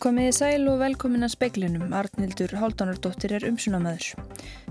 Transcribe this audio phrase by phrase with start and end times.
[0.00, 4.22] Komiði sæl og velkomin að speiklinum, Arnildur Háldanardóttir er umsunamæður.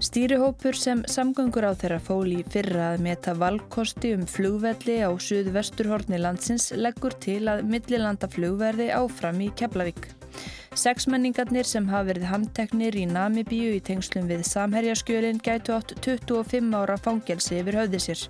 [0.01, 6.17] Stýrihópur sem samgöngur á þeirra fól í fyrra að meta valkosti um flugvelli á suðvesturhorni
[6.17, 10.07] landsins leggur til að millilanda flugverði áfram í Keflavík.
[10.73, 16.97] Seksmenningarnir sem hafa verið handteknir í Namibíu í tengslum við samherjaskjölinn gætu átt 25 ára
[16.97, 18.25] fangelsi yfir höfði sér.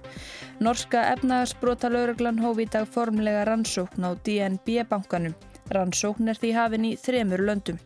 [0.59, 5.39] Norska efnagasbrota lauruglan hófi í dag formlega rannsókn á DNB-bankanum.
[5.76, 7.80] Rannsókn er því hafin í þremur löndum.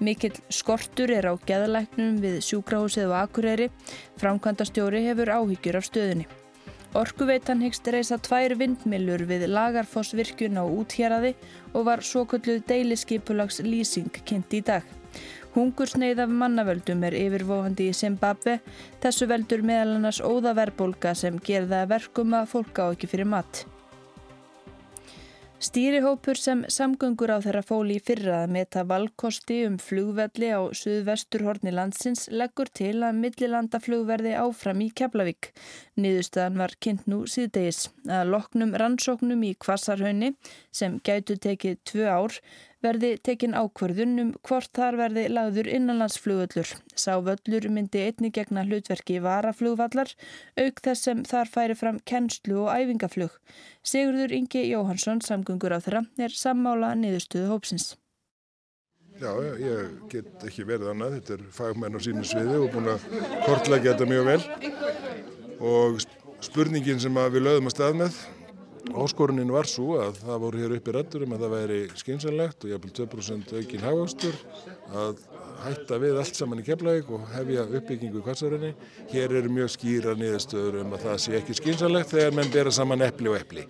[0.00, 3.66] Mikill skortur er á geðalæknum við sjúkrahúsið og akureyri.
[4.20, 6.28] Framkvæmdastjóri hefur áhyggjur af stöðunni.
[6.96, 11.36] Orkuveitan hyggst reysa tvær vindmilur við lagarfossvirkjun á úthjaraði
[11.70, 14.82] og var svo kulluð deiliskipulags lýsing kynnt í dag.
[15.54, 18.58] Hungursneið af mannavöldum er yfirvofandi í Zimbabwe.
[19.02, 23.64] Þessu veldur meðal annars óðaverbólka sem gerða verkum að fólk á ekki fyrir mat.
[25.60, 31.74] Stýrihópur sem samgöngur á þeirra fóli í fyrra að meta valkosti um flugvelli á suðvesturhorni
[31.76, 35.50] landsins leggur til að millilanda flugverði áfram í Keflavík.
[36.00, 40.32] Niðurstaðan var kynnt nú síðdegis að loknum rannsóknum í Kvassarhaunni
[40.72, 42.40] sem gætu tekið tvö ár
[42.84, 46.72] verði tekin ákvörðun um hvort þar verði lagður innanlandsflugvöllur.
[46.96, 50.12] Sá völlur myndi einni gegna hlutverki varaflugvallar,
[50.60, 53.36] auk þess sem þar færi fram kennslu og æfingaflug.
[53.84, 57.94] Sigurður Ingi Jóhansson, samgöngur á þeirra, er sammála niðurstuðu hópsins.
[59.20, 61.18] Já, ég get ekki verið annað.
[61.18, 63.02] Þetta er fagmenn á sínu sviði og búin að
[63.44, 64.42] kortlækja þetta mjög vel.
[65.60, 66.04] Og
[66.40, 68.20] spurningin sem við lögum að stað með
[69.00, 72.72] Áskorunin var svo að það voru hér uppi rættur um að það væri skynsanlegt og
[72.72, 74.38] jafnvel 2% aukinn hafástur
[74.96, 75.20] að
[75.64, 78.72] hætta við allt saman í keflavík og hefja uppbyggingu í kvarsarinni.
[79.12, 83.04] Hér eru mjög skýra niðurstöður um að það sé ekki skynsanlegt þegar menn bera saman
[83.06, 83.66] eppli og eppli.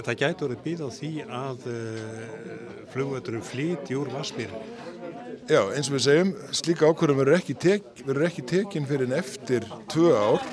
[0.00, 2.60] Það gæti orðið býð á því að uh,
[2.94, 4.54] flugvöldurum flíti úr Vasmír.
[5.50, 9.66] Já, eins og við segjum, slíka ákvörðum verður ekki, tek, ekki tekinn fyrir en eftir
[9.90, 10.44] tvö ár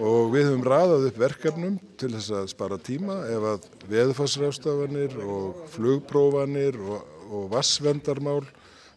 [0.00, 5.66] og við höfum raðað upp verkefnum til þess að spara tíma ef að veðfarsrástafanir og
[5.74, 8.40] flugprófanir og, og vassvendarmál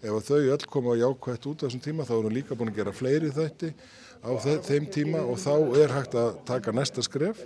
[0.04, 2.80] ef að þau öll koma jákvægt út á þessum tíma þá erum líka búin að
[2.80, 3.74] gera fleiri þætti
[4.24, 7.44] á þeim tíma og þá er hægt að taka næsta skref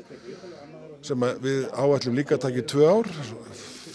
[1.06, 3.09] sem við áætlum líka að taka í tvö ár.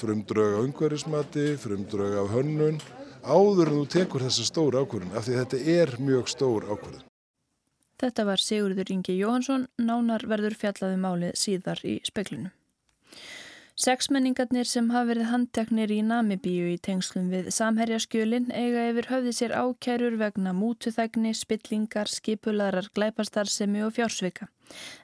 [0.02, 2.82] Frumdraug á ungverðismati, frumdraug á hönnun
[3.22, 7.11] áður en þú tekur þessa stóra ákvörðun af því þetta er mjög stór ákvörðun
[8.02, 12.50] Þetta var Sigurður Ingi Jóhansson, nánar verður fjallaði um málið síðar í speklinu.
[13.82, 19.54] Seksmenningarnir sem hafa verið handteknir í Namibíu í tengslum við samherjaskjölin eiga yfir höfði sér
[19.54, 24.50] ákærur vegna mútuþægni, spillingar, skipularar, glæpastarsemi og fjársvika.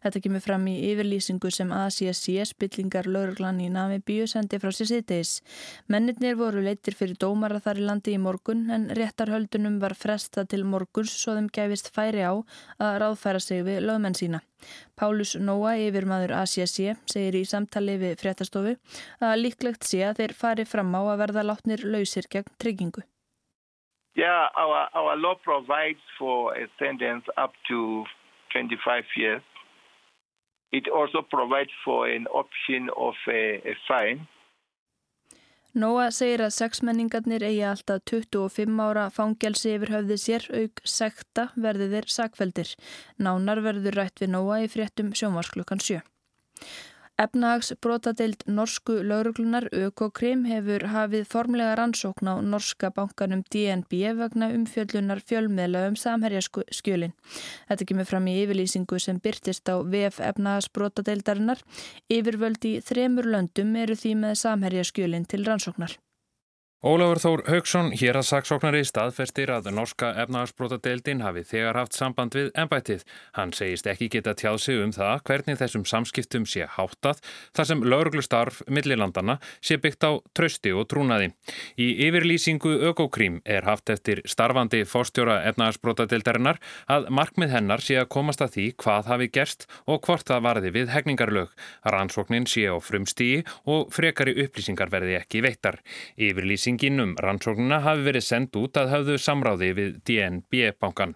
[0.03, 5.39] Þetta kemur fram í yfirlýsingu sem ACSC spillingar lauruglan í Namibíu sendi frá sér siðdeis.
[5.89, 10.65] Mennirnir voru leitir fyrir dómara þar í landi í morgun en réttarhöldunum var fresta til
[10.65, 12.33] morguns svo þeim gæfist færi á
[12.79, 14.43] að ráðfæra sig við lögmenn sína.
[14.99, 18.75] Pálus Nóa, yfirmaður ACSC, segir í samtali við fréttastofu
[19.23, 23.05] að líklegt sé að þeir fari fram á að verða látnir lausir gegn tryggingu.
[24.19, 28.05] Yeah, our, our law provides for a sentence up to
[28.51, 29.43] 25 years.
[30.71, 34.27] It also provides for an option of a, a fine.
[35.79, 41.91] Nóa segir að sexmenningarnir eigi alltaf 25 ára fangelsi yfir höfði sér auk sekta verði
[41.93, 42.71] þeir sakveldir.
[43.21, 46.01] Nánar verður rætt við Nóa í fréttum sjómarsklukkan 7.
[47.19, 55.89] Efnahagsbrotadeild norsku lauruglunar Ökokrim hefur hafið formlega rannsókn á norska bankanum DNB vegna umfjöllunar fjölmiðla
[55.91, 57.17] um samherjaskjölin.
[57.67, 61.65] Þetta kemur fram í yfirlýsingu sem byrtist á VF efnahagsbrotadeildarinnar.
[62.07, 65.99] Yfirvöldi þremur löndum eru því með samherjaskjölin til rannsóknar.
[66.79, 72.53] Ólafur Þór Haugsson, hér að saksóknari staðfestir að norska efnahagsbrótadeildin hafi þegar haft samband við
[72.55, 73.01] ennbættið.
[73.35, 77.19] Hann segist ekki geta tjáð sig um það hvernig þessum samskiptum sé háttað
[77.59, 81.33] þar sem lauruglustarf millilandana sé byggt á trösti og trúnaði.
[81.83, 88.47] Í yfirlýsingu Ökokrím er haft eftir starfandi fórstjóra efnahagsbrótadeildarinnar að markmið hennar sé að komast
[88.47, 91.51] að því hvað hafi gerst og hvort það varði við hegningarlög.
[91.83, 95.83] Rannsóknin sé á frumstíi og frekari upplýsingar verði ekki veittar.
[96.15, 101.15] Yfirlýsing Upplýsingin um rannsóknuna hafi verið sendt út að hafðu samráði við DNB-bankan.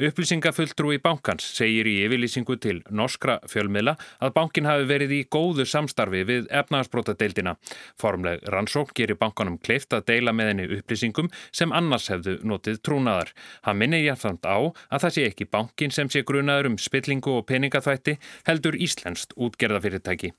[0.00, 5.66] Upplýsingafulltrú í bankans segir í yfirlýsingu til norskra fjölmiðla að bankin hafi verið í góðu
[5.68, 7.56] samstarfi við efnahagsbrótadeildina.
[8.00, 13.36] Formleg rannsókn gerir bankanum kleift að deila með henni upplýsingum sem annars hefðu notið trúnaðar.
[13.68, 17.48] Hann minnir jáfnframt á að það sé ekki bankin sem sé grunaður um spillingu og
[17.52, 18.16] peningaþvætti
[18.48, 20.32] heldur Íslenskt útgerðafyrirtæki.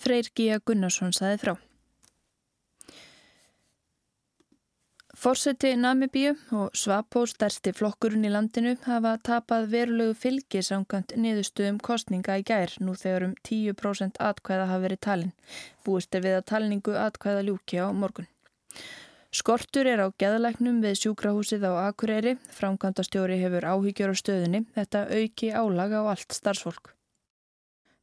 [0.00, 1.58] Freyr Gíja Gunnarsson saði frá.
[5.16, 12.34] Fórseti Namibíu og Svapó stærsti flokkurinn í landinu hafa tapað verulegu fylgi samkvæmt niðurstöðum kostninga
[12.36, 15.30] í gær nú þegar um 10% atkvæða hafa verið talin.
[15.86, 18.28] Búist er við að talningu atkvæða ljúki á morgun.
[19.32, 22.34] Skortur er á geðalæknum við sjúkrahúsið á Akureyri.
[22.58, 24.60] Framkvæmdastjóri hefur áhyggjur á stöðunni.
[24.76, 26.92] Þetta auki álag á allt starfsfólk.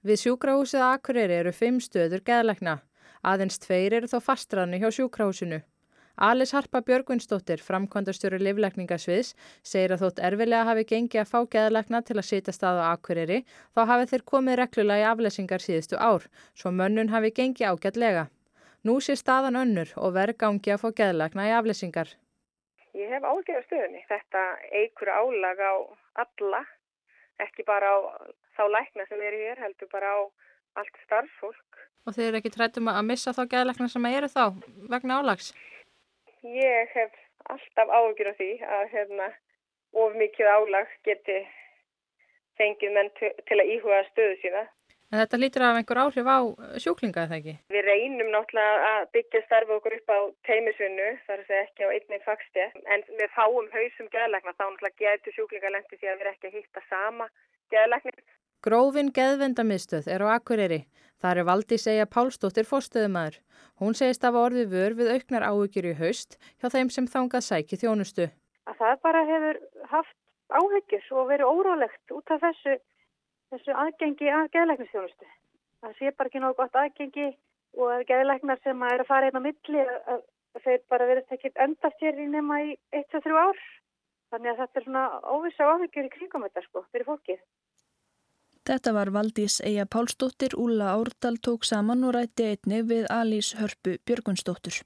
[0.01, 2.79] Við sjúkrahúsið á Akureyri eru fimm stöður geðalækna.
[3.21, 5.61] Aðeins tveir eru þó fastrannu hjá sjúkrahúsinu.
[6.17, 9.31] Alice Harpa Björgvinsdóttir, framkvæmdastjóri livlækningasviðs,
[9.65, 13.39] segir að þótt erfilega hafi gengið að fá geðalækna til að sita stað á Akureyri,
[13.73, 18.27] þá hafi þeir komið reglulega í aflesingar síðustu ár, svo mönnun hafi gengið ágætlega.
[18.85, 22.13] Nú sé staðan önnur og verð gangi að fá geðalækna í aflesingar.
[22.93, 24.05] Ég hef ágjörð stöðunni.
[24.05, 25.73] Þetta eigur álag á
[26.21, 26.61] alla,
[27.41, 27.97] ekki bara á
[28.53, 30.19] þá lækna sem eru hér, heldur bara á
[30.77, 31.85] allt starfsfólk.
[32.05, 34.43] Og þeir eru ekki trættum að missa þá geðalækna sem eru þá
[34.93, 35.55] vegna álags?
[36.43, 37.11] Ég hef
[37.47, 39.27] alltaf áhugjur af því að hérna,
[39.95, 41.37] of mikið álag geti
[42.59, 44.63] fengið menn til að íhuga stöðu sína.
[45.13, 46.39] En þetta lítur af einhver áhrif á
[46.81, 47.53] sjúklinga eða ekki?
[47.69, 50.19] Við reynum náttúrulega að byggja starfu okkur upp á
[50.49, 55.37] teimisvinnu, þar það ekki á einnig fagsti, en við fáum hausum geðlækna, þá náttúrulega getur
[55.37, 57.29] sjúklinga lendi því að við erum ekki að hitta sama
[57.75, 58.25] geðlækning.
[58.63, 60.81] Grófin geðvendamistöð er á Akureyri.
[61.23, 63.37] Það er valdi segja Pálsdóttir fórstöðumæður.
[63.79, 67.79] Hún segist af orði vör við auknar áhyggjur í haust hjá þeim sem þangað sæki
[67.79, 68.25] þjónustu.
[68.67, 69.61] Að það bara hefur
[69.93, 70.17] haft
[70.51, 72.75] áhyggjur og verið órálegt út af þessu,
[73.55, 75.31] þessu aðgengi að geðleiknistjónustu.
[75.79, 77.29] Það sé bara ekki náðu gott aðgengi
[77.79, 79.87] og geðleiknar sem er að fara einn á milli
[80.59, 83.63] þeir bara verið ekki endast hér í nema í 1-3 ár.
[84.35, 87.39] Þannig að þetta er svona óvisa áhyggjur í kringum þetta sko, fyrir fólkið.
[88.63, 93.97] Þetta var Valdís Eija Pálsdóttir, Úla Árdal tók saman og rætti einni við Alís Hörpu
[94.07, 94.77] Björgunsdóttur.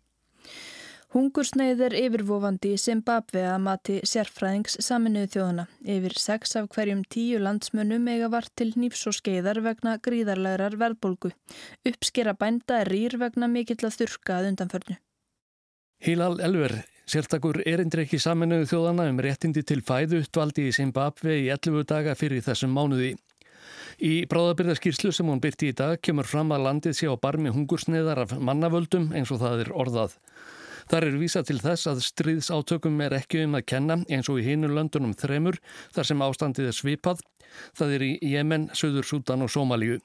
[1.13, 5.65] Hungursneið er yfirvofandi í Zimbabwe að mati sérfræðings saminuðu þjóðana.
[5.93, 11.31] Yfir sex af hverjum tíu landsmönnum eiga vart til nýfs og skeiðar vegna gríðarlegar verðbólgu.
[11.87, 14.97] Uppskera bænda er rýr vegna mikill að þurka að undanförnu.
[16.03, 16.75] Hilal Elver,
[17.07, 22.43] sérstakur erindreiki saminuðu þjóðana um réttindi til fæðu dvaldi í Zimbabwe í 11 daga fyrir
[22.45, 23.15] þessum mánuði.
[23.97, 28.19] Í bráðabyrðaskýrslu sem hún byrti í dag kemur fram að landið sé á barmi hungursneðar
[28.27, 30.11] af mannavöldum eins og það er orðað.
[30.87, 34.45] Þar er vísa til þess að stríðsátökum er ekki um að kenna eins og í
[34.45, 35.57] hinu löndunum þremur
[35.95, 37.23] þar sem ástandið er svipað.
[37.73, 39.97] Það er í Jemen, Suður Sútan og Somalíu.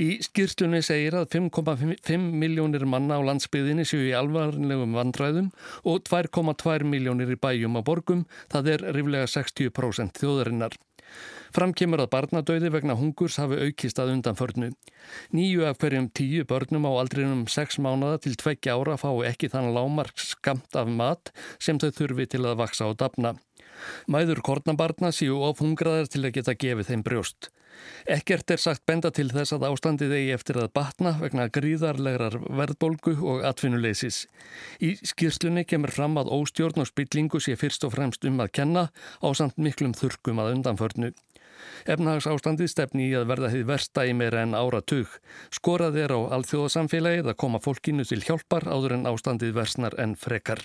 [0.00, 5.50] Í skýrslunni segir að 5,5 miljónir manna á landsbyðinni séu í alvarlegum vandræðum
[5.84, 10.80] og 2,2 miljónir í bæjum á borgum, það er riflega 60% þjóðarinnar.
[11.52, 14.70] Framkemur að barnadauði vegna hungurs hafi aukist að undanförnu.
[15.36, 19.72] Nýju af hverjum tíu börnum á aldrinum 6 mánada til 2 ára fái ekki þann
[19.76, 23.34] lámark skamt af mat sem þau þurfi til að vaksa á dapna.
[24.08, 27.50] Mæður kornabarna séu of hungraðar til að geta gefið þeim brjóst.
[28.06, 33.14] Ekkert er sagt benda til þess að ástandið eigi eftir að batna vegna gríðarlegar verðbólgu
[33.32, 34.26] og atvinnuleysis.
[34.82, 38.88] Í skýrslunni kemur fram að óstjórn og spillingu sé fyrst og fremst um að kenna
[39.22, 41.12] á samt miklum þurkum að undanförnu.
[41.86, 45.12] Efnahags ástandið stefni í að verða þið versta í meira en áratug.
[45.54, 50.64] Skorað er á alþjóðasamfélagið að koma fólkinu til hjálpar áður en ástandið versnar en frekar.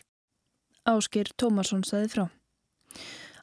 [0.87, 2.27] Áskir Tómasson saði frá.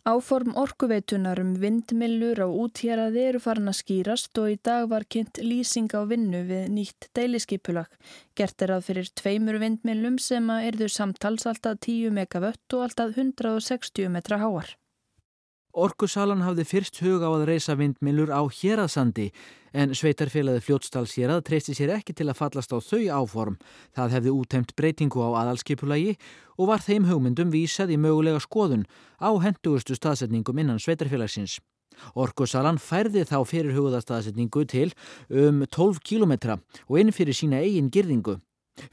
[0.05, 5.41] Áform orkuveitunar um vindmillur á útjæraði eru farin að skýrast og í dag var kynnt
[5.41, 7.89] lýsing á vinnu við nýtt deiliskipulag.
[8.37, 13.17] Gert er að fyrir tveimur vindmillum sem að erðu samtals alltaf 10 megavött og alltaf
[13.17, 14.77] 160 metra háar.
[15.75, 19.33] Orkusalan hafði fyrst hug á að reysa vindmilur á Hjeraðsandi
[19.75, 23.57] en sveitarfélagi fljótsdals Hérað treysti sér ekki til að fallast á þau áform.
[23.91, 26.15] Það hefði útæmt breytingu á aðalskipulagi
[26.63, 28.87] og var þeim hugmyndum vísað í mögulega skoðun
[29.19, 31.59] á hendugustu staðsetningum innan sveitarfélagsins.
[32.15, 34.93] Orkusalan færði þá fyrir hugðastaðsetningu til
[35.27, 38.39] um 12 kilometra og inn fyrir sína eigin girðingu.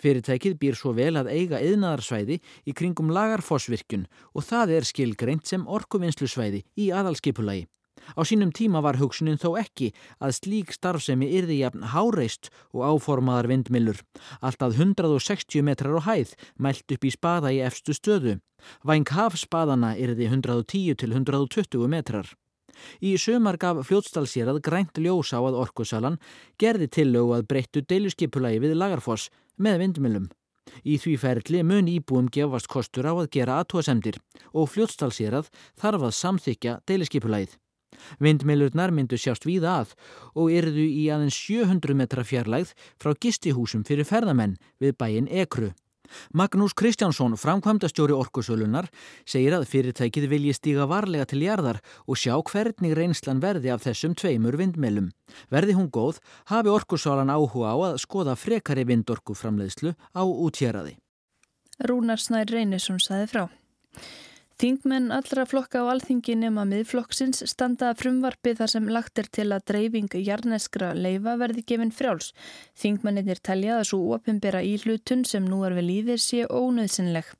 [0.01, 5.67] Fyrirtækið býr svo vel að eiga eðnaðarsvæði í kringum lagarfossvirkjun og það er skilgreint sem
[5.67, 7.67] orkuvinnslusvæði í aðalskipulagi.
[8.17, 13.49] Á sínum tíma var hugsunin þó ekki að slík starfsemi yrði jafn háreist og áformaðar
[13.51, 14.01] vindmillur.
[14.41, 18.39] Alltaf 160 metrar á hæð mælt upp í spaða í efstu stöðu.
[18.85, 22.27] Væng hafspaðana yrði 110 til 120 metrar.
[23.03, 26.17] Í sömar gaf fljótstalsérað grænt ljós á að orkusalan
[26.61, 29.29] gerði tillögu að breyttu deiluskipulagi við Lagarfoss
[29.61, 30.29] með vindmilum.
[30.85, 34.17] Í því ferli mun íbúum gefast kostur á að gera aðtóasemdir
[34.53, 37.57] og fljótstalsérað þarf að samþykja deiluskipulagið.
[38.23, 39.93] Vindmilurnar myndu sjást víða að
[40.33, 45.73] og yrðu í aðeins 700 metra fjarlægð frá gistihúsum fyrir ferðamenn við bæin Ekru.
[46.33, 48.89] Magnús Kristjánsson, framkvæmdastjóri orkusölunar,
[49.25, 54.15] segir að fyrirtækið vilji stíga varlega til jarðar og sjá hvernig reynslan verði af þessum
[54.15, 55.11] tveimur vindmelum.
[55.51, 60.97] Verði hún góð, hafi orkusálan áhuga á að skoða frekari vindorkuframleiðslu á útjeraði.
[61.81, 63.45] Rúnar Snær Reynisson saði frá.
[64.61, 69.63] Þingmenn allra flokka á alþingi nema miðflokksins standa frumvarfi þar sem lagt er til að
[69.71, 72.27] dreifing jarneskra leifa verði gefin frjáls.
[72.77, 77.31] Þingmennir telja að svo opimbera í hlutun sem nú er við líðir sé ónöðsynleg.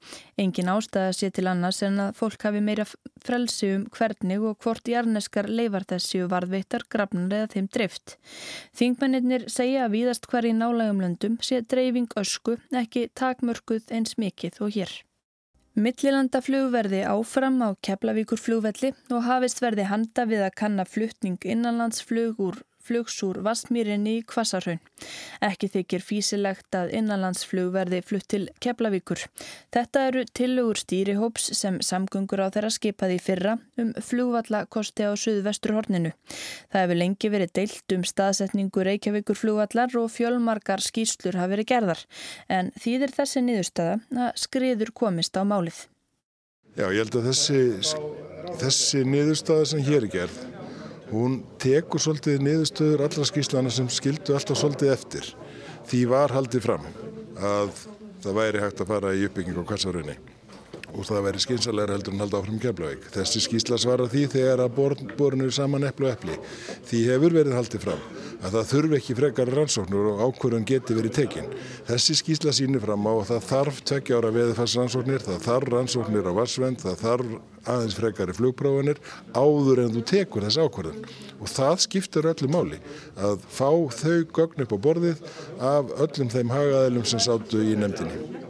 [0.41, 2.87] Engin ástæða sé til annars en að fólk hafi meira
[3.21, 8.17] frelsi um hvernig og hvort jarneskar leifar þessi varðveittar, grafnar eða þeim dreift.
[8.73, 14.61] Þingmennir segja að víðast hver í nálægum löndum sé dreifing ösku ekki takmörkuð eins mikið
[14.65, 14.97] og hér.
[15.71, 22.41] Millilandaflug verði áfram á Keflavíkur flugvelli og hafist verði handa við að kanna fluttning innanlandsflug
[22.43, 24.79] úr flugsúr Vastmýrinni í Kvassarhaun.
[25.45, 29.25] Ekki þykir físilegt að innanlandsflug verði flutt til Keflavíkur.
[29.73, 36.13] Þetta eru tillögur stýrihóps sem samgöngur á þeirra skipaði fyrra um flugvallakosti á Suðvestur horninu.
[36.71, 42.05] Það hefur lengi verið deilt um staðsetningu Reykjavíkur flugvallar og fjölmarkar skýslur hafi verið gerðar.
[42.49, 45.85] En þýðir þessi niðurstaða að skriður komist á málið.
[46.77, 47.61] Já, ég held að þessi,
[48.61, 50.60] þessi niðurstaða sem hér er gerð
[51.11, 55.31] hún tekur svolítið niðurstöður allra skýslana sem skildu alltaf svolítið eftir.
[55.89, 56.85] Því var haldið fram
[57.37, 57.73] að
[58.21, 60.17] það væri hægt að fara í uppbygging á kassarunni
[60.91, 63.05] og það væri skynsalega heldur en halda áfram Keflavík.
[63.13, 64.81] Þessi skýsla svara því þegar að
[65.17, 66.37] borinu er saman epplu og eppli.
[66.89, 68.03] Því hefur verið haldið fram
[68.41, 71.49] að það þurfi ekki frekar rannsóknur og ákvörðun geti verið tekinn.
[71.89, 76.33] Þessi skýsla sínir fram á að það þarf tvekja ára veðifarsrannsóknir, það þarf rannsóknir á
[76.39, 77.35] varsvend, það þarf
[77.69, 79.01] aðeins frekari flugprófanir
[79.37, 81.09] áður en þú tekur þessi ákvörðun.
[81.37, 82.81] Og það skiptur öllu máli
[83.21, 83.69] að fá
[84.01, 85.25] þau gögn upp á borðið
[85.61, 88.40] af öllum þeim hagaðilum sem sáttu í nefndinni.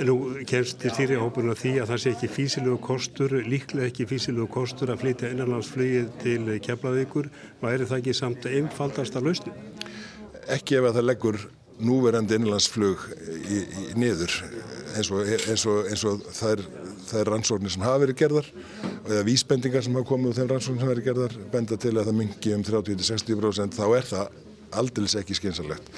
[0.00, 0.16] Nú
[0.48, 4.92] kemst til stýrihópurinn að því að það sé ekki físilegu kostur, líklega ekki físilegu kostur
[4.94, 7.28] að flytja innanlandsflugið til Keflavíkur.
[7.60, 9.52] Væri það ekki samt einfaldast að lausna?
[10.48, 11.40] Ekki ef að það leggur
[11.80, 13.60] núverandi í
[13.98, 14.34] niður
[14.96, 16.62] eins og, eins og, eins og það er,
[17.20, 18.48] er rannsóknir sem hafa verið gerðar
[19.08, 22.10] eða vísbendingar sem hafa komið úr þeim rannsóknir sem hafa verið gerðar benda til að
[22.10, 24.40] það mingi um 30-60% þá er það
[24.80, 25.92] aldils ekki skynsalegt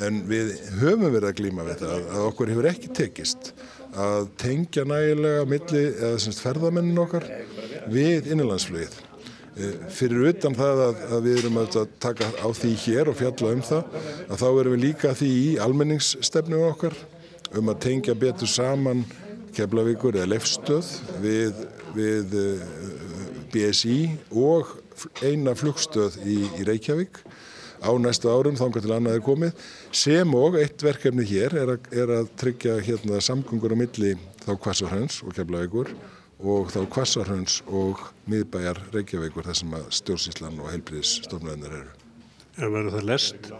[0.00, 3.52] en við höfum verið að glýma við það að okkur hefur ekki tekist
[3.92, 7.26] að tengja nægilega milli eða semst ferðamennin okkar
[7.92, 8.94] við innanlandsflugið.
[9.52, 13.50] Eh, fyrir utan það að, að við erum að taka á því hér og fjalla
[13.52, 16.96] um það að þá erum við líka því í almenningsstefnu okkar
[17.60, 19.04] um að tengja betur saman
[19.52, 20.88] Keflavíkur eða Lefstöð
[21.20, 21.60] við,
[21.92, 22.62] við eh,
[23.52, 23.98] BSI
[24.40, 24.72] og
[25.20, 27.20] eina flugstöð í, í Reykjavík
[27.82, 31.88] á næstu árum þangar til annað er komið sem og eitt verkefni hér er að,
[31.92, 35.92] er að tryggja hérna samgöngur á milli þá Kvassarhönns og Keflavíkur
[36.42, 41.92] og þá Kvassarhönns og miðbæjar Reykjavíkur þar sem að stjórnsíslan og heilbríðisstofnöðinir eru.
[42.58, 43.52] En verður það lest?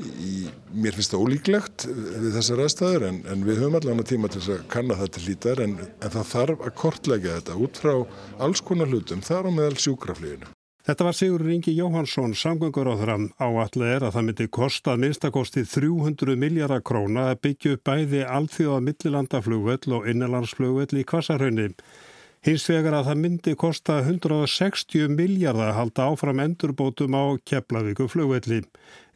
[0.00, 4.40] Í, mér finnst það ólíklegt við þessar aðstæður en, en við höfum allavega tíma til
[4.46, 7.92] að kanna það til lítar en, en það þarf að kortlega þetta út frá
[8.46, 10.48] alls konar hlutum þar á meðal sjúkraflíðinu.
[10.90, 15.62] Þetta var Sigur Ringi Jóhansson, samgöngur á þram áallega er að það myndi kosta minnstakosti
[15.62, 21.68] 300 miljardar króna að byggja upp bæði allþjóða millilandaflugvell og innanlandsflugvell í Kvassarhaunni.
[22.42, 28.64] Hins vegar að það myndi kosta 160 miljardar að halda áfram endurbótum á Keflavíku flugvelli.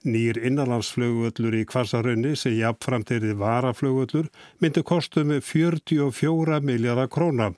[0.07, 4.31] Nýr innanlandsflugvellur í Kvassarhaunni sem jafnframt í varaflugvellur
[4.62, 7.50] myndi kostum 44 miljardar króna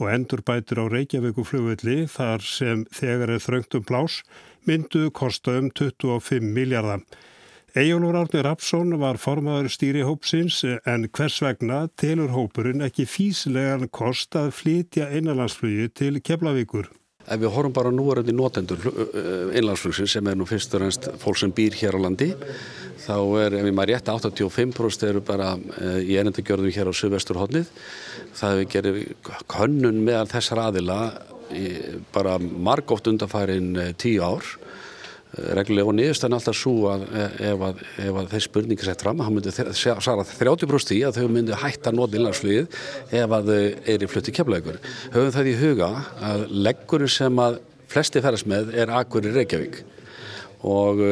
[0.00, 4.20] og endurbætur á Reykjavíku flugvelli þar sem þegar er þröngtum plás
[4.66, 7.04] myndu kosta um 25 miljardar.
[7.76, 14.36] Ejólur Árni Rapsson var formadur stýri hópsins en hvers vegna telur hópurinn ekki físlegan kost
[14.36, 16.88] að flytja einanlandsflugi til Keflavíkur.
[17.26, 18.82] Ef við horfum bara nú aðrandi notendur
[19.50, 22.28] einlandsflugsins sem er nú fyrst og reynst fólk sem býr hér á landi
[23.06, 25.54] þá er, ef ég maður rétt, 85% eru bara
[26.02, 27.68] í einandagjörðum hér á Suðvestur hodnið.
[28.36, 29.00] Það hefur gerið
[29.52, 31.00] könnun meðal þessar aðila
[32.14, 34.48] bara margótt undanfærin tíu ár
[35.34, 37.02] reglulega og niðurstæðan alltaf svo að
[37.44, 41.58] ef að, að þeir spurningi sett fram, hann myndi svara 30% í að þau myndi
[41.60, 42.78] hætta að nota innlandsflugið
[43.20, 44.78] ef að þau er í flutti kemlaugur.
[45.14, 45.90] Höfum það í huga
[46.30, 47.58] að leggurinn sem að
[47.92, 49.82] flesti ferðast með er akkur í Reykjavík
[50.66, 51.02] og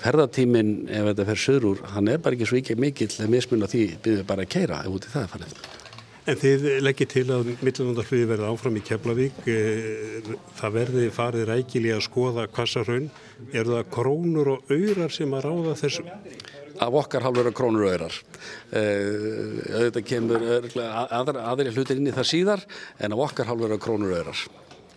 [0.00, 3.70] ferðartíminn ef þetta fer söður úr, hann er bara ekki svo ekki mikill að mismunna
[3.70, 5.82] því byrjuð bara að keira ef út í það er farið.
[6.24, 9.42] En þið leggir til að millinandarflöði verði áfram í Keflavík,
[10.56, 13.10] það verði farið rækili að skoða Kvassarhaun,
[13.52, 16.06] er það krónur og auðrar sem að ráða þessu?
[16.82, 18.16] af okkar halvöra krónur öðrar.
[18.72, 20.44] Þetta kemur
[20.82, 22.64] aðri, hlutir inn í það síðar
[22.98, 24.40] en af okkar halvöra krónur öðrar.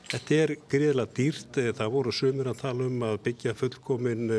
[0.07, 1.60] Þetta er gríðilega dýrt.
[1.77, 4.31] Það voru sumir að tala um að byggja fullkomin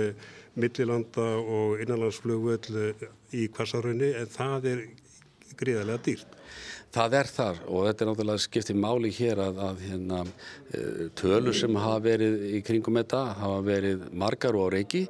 [0.59, 2.71] millilanda og innanlandsflugvöld
[3.37, 4.83] í kvassarunni en það er
[5.59, 6.35] gríðilega dýrt.
[6.99, 10.23] Það er þar og þetta er náttúrulega skiptið máli hér að, að hérna,
[11.19, 15.05] tölur sem hafa verið í kringum þetta hafa verið margar og á reiki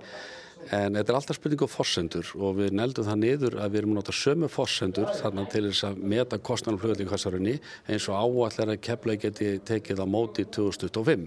[0.69, 3.95] en þetta er alltaf spurning á fórsendur og við neldum það niður að við erum
[3.97, 7.55] náttúrulega sömu fórsendur þannig til þess að meta kostnarnar kvassarunni
[7.89, 11.25] eins og áallar að kepla geti tekið á móti 2025.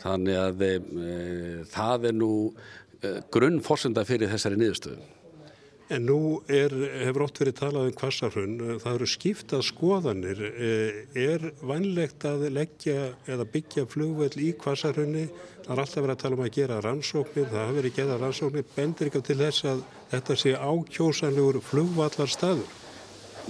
[0.00, 0.72] Þannig að e,
[1.74, 5.13] það er nú e, grunn fórsenda fyrir þessari niðurstöðu.
[5.92, 6.72] En nú er,
[7.04, 10.38] hefur ótt verið talað um kvassarhund, það eru skiptað skoðanir.
[11.12, 15.26] Er vannlegt að leggja eða byggja flugveld í kvassarhunni?
[15.66, 18.66] Það er alltaf verið að tala um að gera rannsóknir, það hefur verið gerað rannsóknir,
[18.76, 22.80] bendir ekki til þess að þetta sé ákjósanlegur flugvallar staður?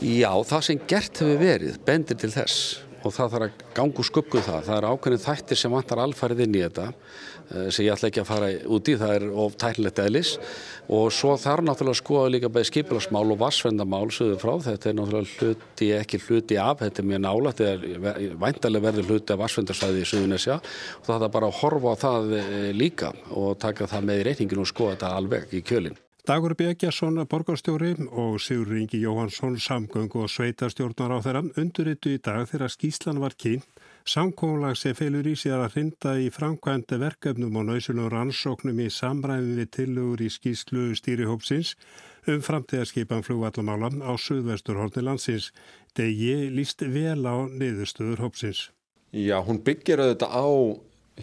[0.02, 4.42] Já, það sem gert hefur verið bendir til þess og það þarf að gangu skuggu
[4.44, 4.60] það.
[4.68, 6.90] Það er ákveðin þættir sem vantar alfarið inn í þetta
[7.44, 10.30] sem ég ætla ekki að fara út í, það er of tællilegt eðlis.
[10.94, 14.96] Og svo þarf náttúrulega að skoða líka bæði skipilagsmál og vassvendamál sögðu frá, þetta er
[14.98, 19.42] náttúrulega hluti ekki hluti af, þetta er mjög nála þetta er væntalega verður hluti af
[19.44, 22.34] vassvendarsvæði í Suðunesja og það er bara að horfa á það
[22.76, 26.03] líka og taka það með í reyningin og skoða þetta alveg í kjölinn.
[26.24, 32.46] Dagur Bjegjarsson, borgarstjóri og Sigur Ingi Jóhansson, samgöng og sveitarstjórnar á þeirra undurittu í dag
[32.48, 33.68] þegar skíslan var kynnt
[34.08, 39.60] Samkólag sem felur í sér að hrinda í framkvæmda verkefnum og náðsynum rannsóknum í samræðum
[39.60, 41.74] við tilugur í skýslu stýrihópsins
[42.28, 45.52] um framtíðarskipan flugvallamála á Suðvesturhorni landsins.
[45.92, 48.66] Degi líst vel á niðurstöður hópsins.
[49.12, 50.48] Já, hún byggir auðvitað á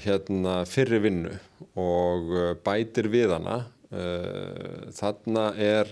[0.06, 1.38] hérna, fyrri vinnu
[1.74, 2.34] og
[2.66, 3.64] bætir við hana.
[3.92, 5.92] Þarna er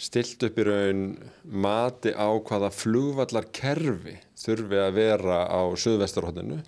[0.00, 1.02] stilt upp í raun
[1.44, 6.60] mati á hvaða flugvallar kerfi þurfi að vera á söðvestarhóttinu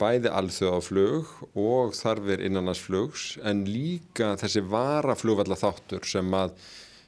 [0.00, 6.54] bæði alþjóðaflug og þarfir innanlandsflugs en líka þessi varaflugvallar þáttur sem að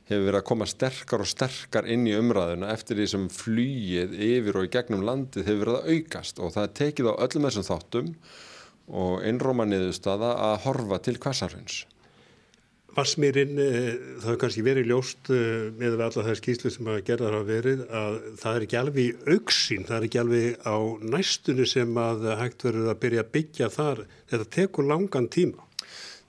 [0.09, 4.61] hefur verið að koma sterkar og sterkar inn í umræðuna eftir því sem flýið yfir
[4.61, 7.69] og í gegnum landið hefur verið að aukast og það er tekið á öllum þessum
[7.69, 8.11] þáttum
[8.89, 11.83] og einróma niðurstaða að horfa til kvassarhunds.
[12.97, 15.29] Vassmýrin, það hefur kannski verið ljóst
[15.79, 19.35] með alla þær skýslu sem að gerðar hafa verið að það er ekki alveg í
[19.37, 20.77] auksín, það er ekki alveg á
[21.15, 24.05] næstunni sem að hægt verður að byrja að byggja þar.
[24.33, 25.69] Þetta tekur langan tíma.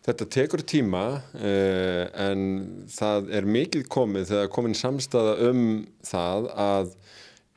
[0.10, 1.04] Þetta tekur tíma
[1.40, 2.44] en
[2.92, 5.64] það er mikið komið þegar komin samstaða um
[6.08, 6.94] það að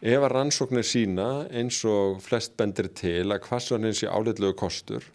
[0.03, 5.07] ef að rannsóknir sína eins og flest bendir til að hvasvarnin sé áleitlegu kostur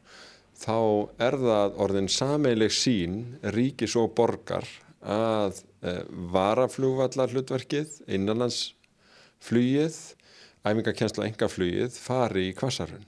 [0.57, 0.77] þá
[1.21, 3.17] er það orðin sameileg sín
[3.55, 4.67] ríkis og borgar
[5.01, 5.93] að e,
[6.33, 9.99] varaflugvallar hlutverkið, innanlandsflugið,
[10.67, 13.05] æfingakensla og engaflugið fari í kvassarhund.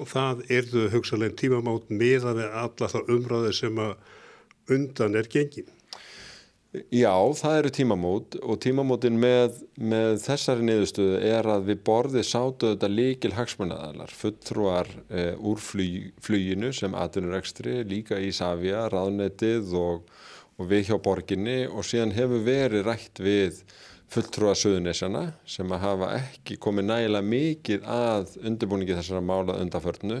[0.00, 3.96] Og það erðu hugsalegin tímamátt meðan við alla þá umræði sem að
[4.72, 5.68] undan er gengin.
[6.72, 12.70] Já, það eru tímamót og tímamótin með, með þessari niðurstöðu er að við borðið sátu
[12.70, 19.74] þetta líkil hagsmunnaðalar, fulltrúar e, úr flug, fluginu sem aðunur ekstri, líka í Savia, ráðnetið
[19.76, 20.08] og,
[20.56, 23.60] og við hjá borginni og síðan hefur verið rætt við
[24.12, 30.18] fulltrúa söðunisjana sem að hafa ekki komið nægilega mikið að undirbúningi þessara mála undanförnu.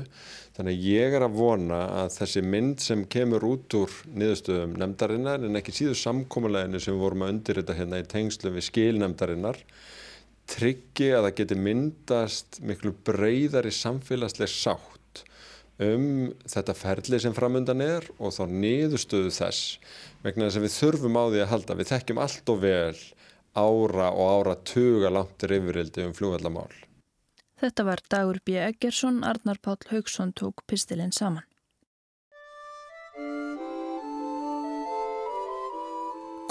[0.56, 5.44] Þannig að ég er að vona að þessi mynd sem kemur út úr niðurstöðum nefndarinnar
[5.44, 9.60] en ekki síður samkómuleginu sem við vorum að undirrita hérna í tengslu við skilnefndarinnar
[10.52, 15.24] tryggi að það geti myndast miklu breyðari samfélagsleg sátt
[15.82, 19.78] um þetta ferli sem framöndan er og þá niðurstöðu þess
[20.24, 21.76] vegna þess að við þurfum á því að halda.
[21.80, 23.00] Við þekkjum allt og vel
[23.54, 26.72] ára og ára tuga langt reyfurildi um flugvallamál.
[27.62, 28.56] Þetta var Dagur B.
[28.58, 31.44] Eggersson, Arnar Páll Haugsson tók pistilinn saman.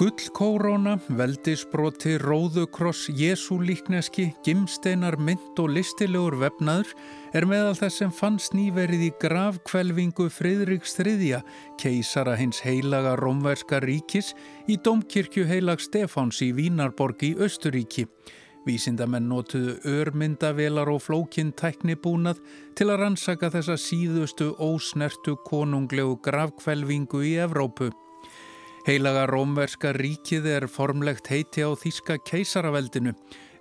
[0.01, 6.95] Gullkóróna, veldisbroti, róðukross, jésúlíkneski, gimsteinar, mynd og listilegur vefnaður
[7.37, 11.43] er meðal þess sem fannst nýverið í gravkvelvingu Fridriks III,
[11.77, 14.33] keisara hins heilaga rómverska ríkis
[14.65, 18.07] í domkirkju heilag Stefáns í Vínarborg í Östuríki.
[18.65, 22.41] Vísindamenn notuðu örmyndavelar og flókinn tæknibúnað
[22.73, 27.93] til að rannsaka þessa síðustu ósnertu konunglegu gravkvelvingu í Evrópu.
[28.81, 33.11] Heilaga rómverska ríkið er formlegt heiti á Þíska keisaraveldinu.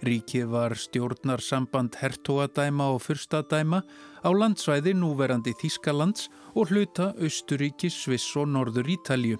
[0.00, 3.82] Ríkið var stjórnarsamband hertogadæma og fyrstadæma
[4.24, 9.36] á landsvæði núverandi Þískalands og hluta Östuríki, Sviss og Norður Ítalju.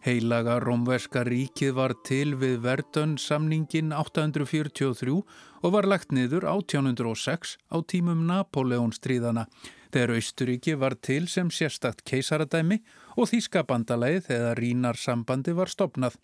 [0.00, 7.76] Heilaga Rómverska ríkið var til við Verdun samningin 843 og var lagt niður 1806 á
[7.84, 9.44] tímum Napoleon stríðana
[9.92, 12.80] þegar Austuríki var til sem sérstakt keisaradæmi
[13.16, 16.18] og Þískabandalagið eða Rínarsambandi var stopnað.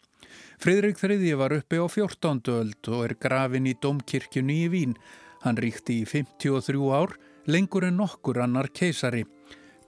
[0.60, 2.40] Fridrik III var uppi á 14.
[2.54, 4.96] öld og er grafin í domkirkjunni í Vín.
[5.44, 9.24] Hann ríkti í 53 ár, lengur en nokkur annar keisari.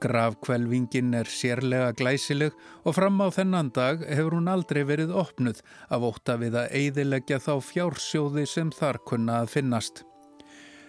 [0.01, 2.53] Grafkvelvingin er sérlega glæsileg
[2.85, 7.41] og fram á þennan dag hefur hún aldrei verið opnuð af óta við að eidilegja
[7.41, 10.05] þá fjársjóði sem þar kunna að finnast.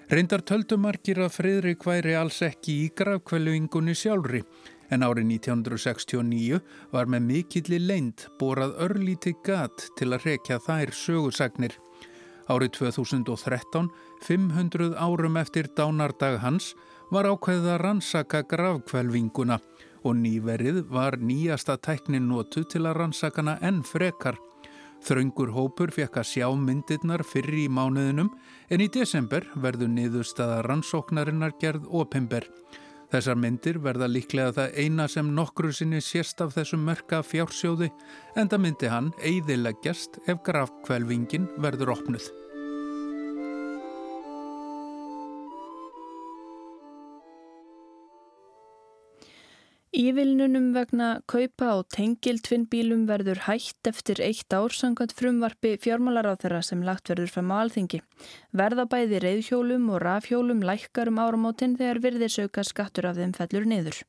[0.08, 4.40] Reyndar töldumarkir að Fridrik væri alls ekki í grafkvelvingunni sjálfri
[4.88, 6.62] en árið 1969
[6.94, 11.76] var með mikilli leind borað örlíti gat til að rekja þær sögursagnir.
[12.48, 13.92] Árið 2013,
[14.24, 16.72] 500 árum eftir dánardag hans,
[17.12, 19.60] var ákveðið að rannsaka gravkvelvinguna
[20.08, 24.40] og nýverið var nýjasta tæknin notu til að rannsakana enn frekar.
[25.08, 28.28] Þraungur hópur fekk að sjá myndirnar fyrir í mánuðinum
[28.68, 32.44] en í desember verður niðurstaða rannsóknarinnar gerð opimber.
[33.08, 37.88] Þessar myndir verða líklega það eina sem nokkru sinni sérst af þessum mörka fjársjóði
[38.36, 42.28] en það myndi hann eiðileggjast ef grafkvelvingin verður opnuð.
[49.98, 57.10] Ívilnunum vegna kaupa á tengiltvinnbílum verður hætt eftir eitt ár sangant frumvarfi fjármálaráþara sem lagt
[57.10, 58.04] verður fram á alþingi.
[58.54, 64.04] Verðabæði reyðhjólum og rafhjólum lækkar um áramótin þegar virðisauka skattur af þeim fellur niður.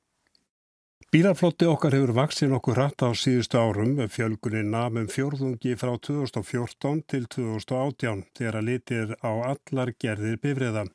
[1.08, 7.00] Bílarflotti okkar hefur vaksin okkur rætt á síðustu árum með fjölgunin namum fjórðungi frá 2014
[7.08, 10.92] til 2018 þegar að litir á allar gerðir bifriðan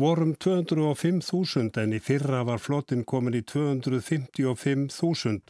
[0.00, 5.40] vorum 205.000 en í fyrra var flottin komin í 255.000.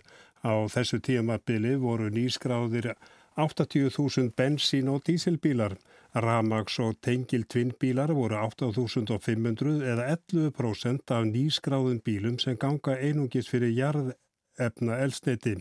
[0.42, 2.94] Á þessu tíumabili voru nýskráðir
[3.36, 5.76] 80.000 bensín og dísilbílar.
[6.14, 13.70] Ramags og tengil tvinnbílar voru 8.500 eða 11% af nýskráðum bílum sem ganga einungis fyrir
[13.76, 15.54] jarðefna elsniti.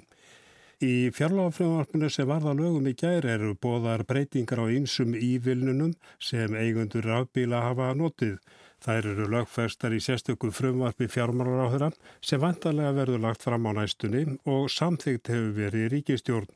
[0.79, 5.91] Í fjarlagafröðumarfinu sem varða lögum í gæri eru bóðar breytingar á einsum ívilnunum
[6.23, 8.39] sem eigundur rafbíla hafa notið.
[8.79, 11.89] Þær eru lögfestar í sérstökum frumvarfi fjármálaráðura
[12.23, 16.47] sem vantarlega verður lagt fram á næstunni og samþygt hefur verið í ríkistjórn.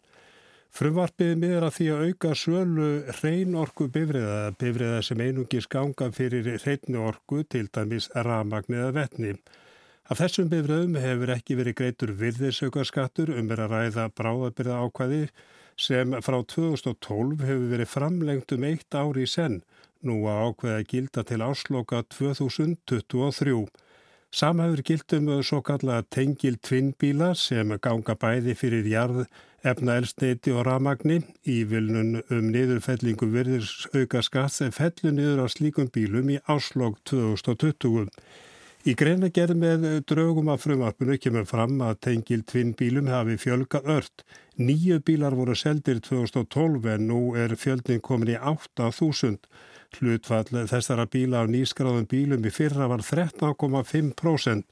[0.73, 2.87] Frumvarpið miður að því að auka svölu
[3.19, 9.35] hrein orku bifriða, bifriða sem einungis ganga fyrir hreinu orku til dæmis ramagn eða vettni.
[10.09, 15.21] Af þessum bifriðum hefur ekki verið greitur virðisaukarskattur um verið að ræða bráðabyrða ákvæði
[15.79, 19.61] sem frá 2012 hefur verið framlengt um eitt ári í senn
[20.07, 23.55] nú að ákveða gilda til ásloka 2023.
[24.33, 29.25] Samhafur gildum svo kallaða tengil tvinnbíla sem ganga bæði fyrir jarð,
[29.61, 35.47] efna elsneiti og ramagni í vilnun um niðurfellingu virðis auka skatt sem fellu niður á
[35.53, 38.09] slíkum bílum í áslokk 2020.
[38.83, 44.25] Í greina gerð með draugum af frumarpunu kemur fram að tengil tvinnbílum hafi fjölga ört.
[44.59, 49.37] Nýju bílar voru seldir 2012 en nú er fjöldin komin í 8000.
[49.99, 54.63] Hlutfall þessara bíla á nýskráðum bílum í fyrra var 13,5%.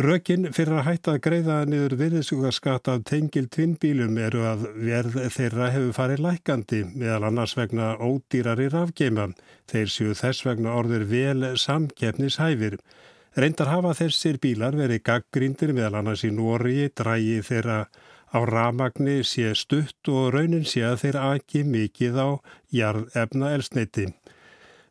[0.00, 5.68] Rökin fyrir að hætta að greiða niður virðisugarskatt af tengil tvinnbílum eru að verð þeirra
[5.74, 9.26] hefur farið lækandi meðal annars vegna ódýrari rafgeima.
[9.68, 12.78] Þeir séu þess vegna orður vel samkeppnishæfir.
[13.36, 17.78] Reyndar hafa þessir bílar verið gaggrindir meðal annars í Nóri, drægi þeirra
[18.32, 22.28] á ramagni sé stutt og raunin sé að þeir aki mikið á
[22.72, 24.08] jarðefna elsneiti.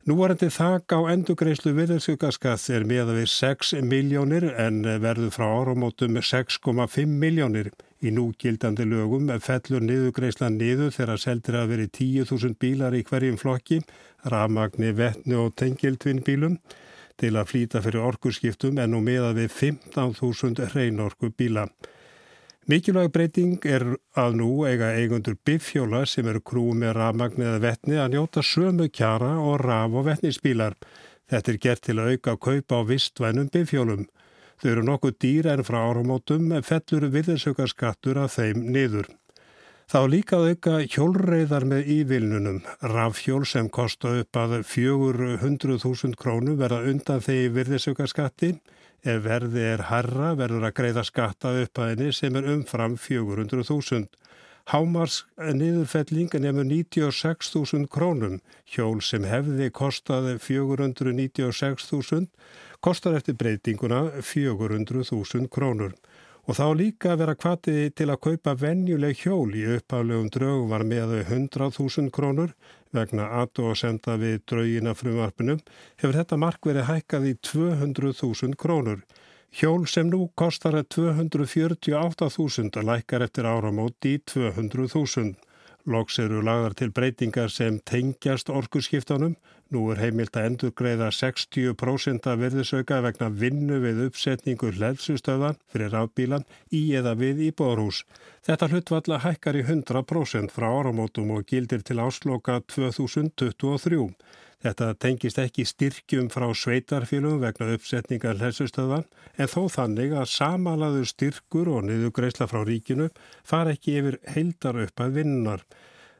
[0.02, 6.18] Nú varandi þak á endugreislu viðarsugaskast er meða við 6 miljónir en verður frá áramótum
[6.18, 7.70] 6,5 miljónir.
[8.02, 13.78] Í núgildandi lögum fellur niðugreislan niður þegar seldir að veri 10.000 bílar í hverjum flokki,
[14.26, 16.58] ramagni, vettni og tengiltvinnbílum
[17.22, 21.68] til að flýta fyrir orkurskiptum en nú meða við 15.000 hreinorku bíla.
[22.70, 27.96] Mikilvæg breyting er að nú eiga eigundur biffjóla sem eru krú með rafmagn eða vettni
[27.98, 30.76] að njóta sömu kjara og raf- og vettnisbílar.
[31.26, 34.06] Þetta er gert til að auka kaupa á vistvænum biffjólum.
[34.62, 39.10] Þau eru nokkuð dýr en frá áramótum fellur viðinsaukarskattur af þeim niður.
[39.90, 42.62] Þá líka auka hjólreiðar með ívilnunum.
[42.94, 48.54] Rafhjól sem kosta upp að 400.000 krónu verða undan þegar virðisaukarskatti
[49.02, 54.06] Ef verði er harra verður að greiða skatta upphæðinni sem er umfram 400.000.
[54.70, 58.38] Hámars niðurfelling nefnur 96.000 krónum.
[58.70, 62.30] Hjól sem hefði kostaði 496.000
[62.86, 65.98] kostar eftir breytinguna 400.000 krónur.
[66.46, 71.24] Og þá líka vera kvatið til að kaupa venjuleg hjól í uppaflegum draug var með
[71.24, 72.54] 100.000 krónur
[72.96, 75.60] vegna aðdó að senda við draugina frumvarpinum
[76.02, 79.00] hefur þetta mark verið hækkað í 200.000 krónur.
[79.52, 85.51] Hjól sem nú kostar 248.000 lækkar eftir áramót í 200.000.
[85.90, 89.34] Loks eru lagðar til breytingar sem tengjast orkurskiptanum.
[89.74, 95.94] Nú er heimilt að endur greiða 60% af verðisauka vegna vinnu við uppsetningu hlæðsustöðan fyrir
[95.96, 98.04] rafbílan í eða við íbúðarhús.
[98.46, 104.06] Þetta hlutvalla hækkar í 100% frá áramótum og gildir til ásloka 2023.
[104.62, 109.08] Þetta tengist ekki styrkjum frá sveitarfélum vegna uppsetningar hlæðsustöðan
[109.42, 113.08] en þó þannig að samalaður styrkur og niðugreisla frá ríkinu
[113.42, 115.66] far ekki yfir heildar upp að vinnar.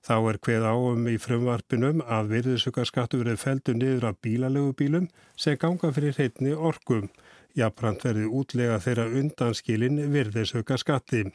[0.02, 5.06] Þá er hveð áum í frumvarpinum að virðisukarskattu verið feldu niður af bílalögubílum
[5.38, 7.12] sem ganga fyrir heitni orkum.
[7.54, 11.28] Jafnframt verði útlega þeirra undanskilin virðisukarskatti.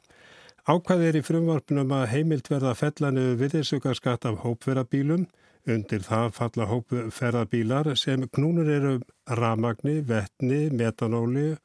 [0.66, 5.29] Ákvað er í frumvarpinum að heimilt verða að fella niður virðisukarskatt af hópverabílum
[5.66, 8.92] Undir það falla hópu ferðabílar sem knúnur eru
[9.26, 11.57] ramagni, vettni, metanóli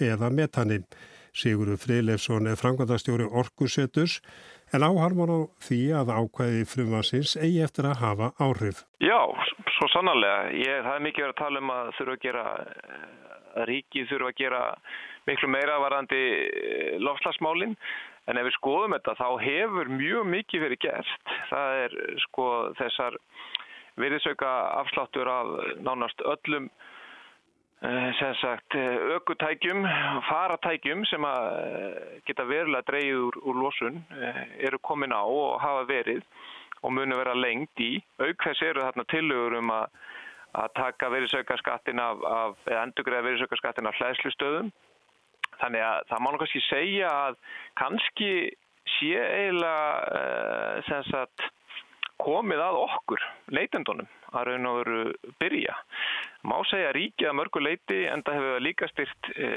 [0.00, 0.78] eða metani.
[1.36, 4.18] Sigurður Friðleifsson er frangandastjóri Orkusettus
[4.72, 8.82] en áharmar á því að ákvæði frumansins eigi eftir að hafa áhrif.
[9.02, 9.20] Já,
[9.76, 10.50] svo sannarlega.
[10.56, 12.44] Ég, það er mikið verið að tala um að þurfa að gera,
[13.60, 14.62] að ríkið þurfa að gera
[15.28, 17.76] miklu meira varandi eh, lofslagsmálinn.
[18.30, 21.32] En ef við skoðum þetta þá hefur mjög mikið verið gert.
[21.50, 22.46] Það er sko
[22.78, 23.16] þessar
[24.00, 25.50] virðisauka afsláttur af
[25.82, 26.68] nánast öllum
[27.82, 28.76] eh, sagt
[29.16, 29.82] aukutækjum,
[30.28, 35.88] faratækjum sem eh, geta verulega dreyið úr, úr losun eh, eru komin á og hafa
[35.90, 36.22] verið
[36.82, 37.96] og munu vera lengt í.
[38.22, 39.98] Auk þess eru þarna tillögur um að,
[40.62, 44.70] að taka virðisaukaskattin af, af eða endugriða virðisaukaskattin af hlæðslustöðum.
[45.60, 47.38] Þannig að það má nú kannski segja að
[47.80, 48.32] kannski
[48.98, 51.48] sé eiginlega sagt
[52.20, 53.22] komið að okkur,
[53.54, 55.76] leitendunum, að raun og veru byrja.
[56.48, 59.48] Má segja ríkið að mörgu leiti en það hefur líka styrt e,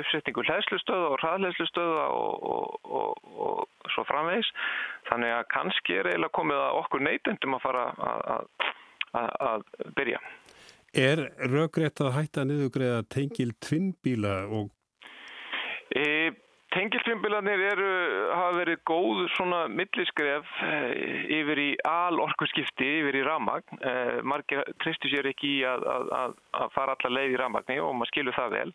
[0.00, 4.52] uppsetningu hlæðslustöða og hraðhlæðslustöða og, og, og, og svo framvegs.
[5.08, 8.46] Þannig að kannski er eiginlega komið að okkur neitendum að fara að,
[9.22, 9.66] að, að
[9.98, 10.22] byrja.
[10.92, 14.72] Er raugrétt að hætta niðugreiða tengil tvinnbíla og...
[15.96, 16.32] E,
[16.72, 17.88] Tengiltvinnbilarnir eru,
[18.32, 23.80] hafa verið góð svona milliskref eh, yfir í alorkuskipti, yfir í ramagn.
[23.84, 25.84] Eh, margir tristu sér ekki í að,
[26.16, 28.72] að, að fara allar leið í ramagni og maður skilur það vel.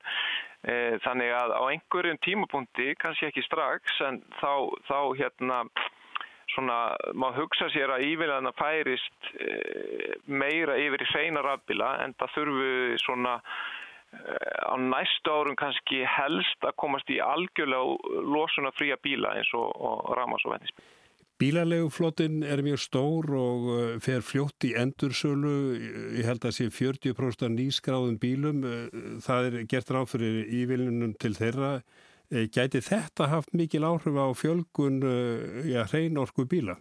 [0.70, 4.54] Eh, þannig að á einhverjum tímapunkti, kannski ekki strax, en þá,
[4.92, 5.64] þá hérna
[6.54, 6.78] svona
[7.18, 9.34] maður hugsa sér að ívillan að færist
[10.30, 12.70] meira yfir í hreina rafbila en það þurfu
[13.04, 13.34] svona
[14.68, 20.14] á næstu árum kannski helst að komast í algjörlega losuna fría bíla eins og, og
[20.18, 20.86] ramas og vennisbíl.
[21.38, 25.54] Bílaleguflottin er mjög stór og uh, fer fljótt í endursölu,
[26.18, 28.88] ég held að sé 40% nýskráðum bílum, uh,
[29.22, 31.78] það er gert ráð fyrir ívilnunum til þeirra.
[32.28, 34.98] Gæti þetta haft mikil áhrif á fjölgun
[35.64, 36.74] ja, hreinorku bíla?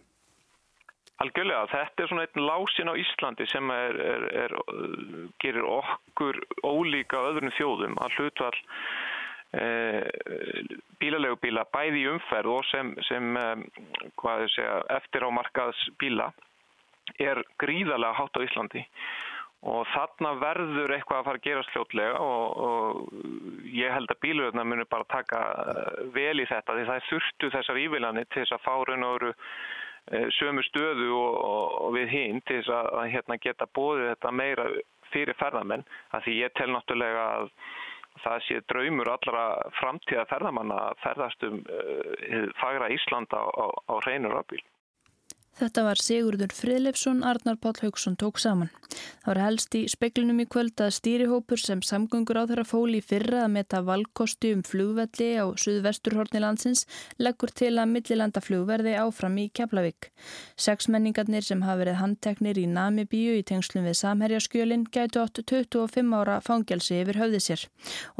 [1.17, 4.53] Algjörlega, þetta er svona einn lásin á Íslandi sem er, er, er,
[5.41, 8.59] gerir okkur ólíka öðrun þjóðum að hlutvall
[9.57, 9.69] e,
[11.01, 13.47] bílalegubíla bæði í umferð og sem, sem e,
[14.53, 16.29] segja, eftir á markaðs bíla
[17.17, 18.85] er gríðarlega hátt á Íslandi.
[19.67, 24.67] Og þarna verður eitthvað að fara að gera sljótlega og, og ég held að bíluröðna
[24.69, 25.41] munir bara taka
[26.13, 29.33] vel í þetta því það þurftu þessar ívillanir til þess að fá raun og veru
[29.33, 29.76] Eh,
[30.37, 31.41] sömu stöðu og,
[31.87, 34.67] og við hinn til þess að, að hérna, geta bóðið þetta meira
[35.11, 37.51] fyrir ferðamenn að því ég tel náttúrulega að
[38.23, 39.43] það sé draumur allra
[39.77, 44.63] framtíða ferðamanna að ferðast um uh, fagra Íslanda á, á, á hreinur afbíl.
[45.57, 48.69] Þetta var Sigurður Friðleifsson, Arnar Páll Haugsson tók saman.
[49.23, 53.39] Það var helst í speklinum í kvöld að stýrihópur sem samgöngur á þeirra fóli fyrra
[53.47, 56.85] að meta valkosti um flugvelli á suðvesturhorni landsins
[57.17, 60.11] leggur til að millilandaflug verði áfram í Keflavík.
[60.61, 66.37] Seksmenningarnir sem hafa verið handteknir í Namibíu í tengslum við Samherjaskjölin gætu átt 25 ára
[66.45, 67.65] fangelsi yfir höfði sér.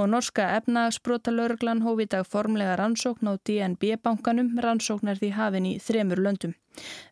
[0.01, 6.25] Og norska efnagsbrota lauruglan hófi dag formlega rannsókn á DNB-bankanum rannsóknar því hafin í þremur
[6.25, 6.57] löndum.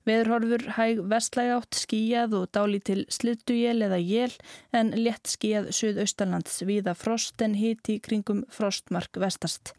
[0.06, 4.36] Veðurhorfur hæg vestlæg átt skíjað og dáli til slittuél eða jél
[4.76, 9.74] en létt skíjað suðaustalands viða frost en hiti kringum frostmark vestast.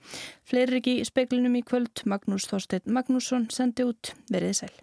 [0.47, 4.75] Fleiri ekki í speklinum í kvöld, Magnús Þorstein Magnússon sendi út verið sæl.